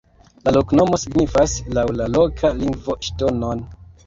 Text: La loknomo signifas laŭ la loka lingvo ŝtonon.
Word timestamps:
La 0.47 0.53
loknomo 0.53 0.99
signifas 1.01 1.53
laŭ 1.79 1.83
la 1.99 2.09
loka 2.15 2.53
lingvo 2.63 2.97
ŝtonon. 3.11 3.63